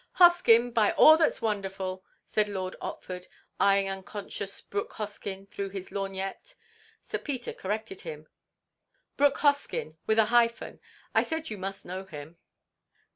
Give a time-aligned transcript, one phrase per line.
[0.13, 3.27] "Hoskyn, by all that's wonderful!" said Lord Otford,
[3.59, 6.55] eyeing unconscious Brooke Hoskyn through his lorgnette.
[7.01, 8.27] Sir Peter corrected him.
[9.15, 10.79] "Brooke Hoskyn; with a hyphen.
[11.13, 12.39] I said you must know him."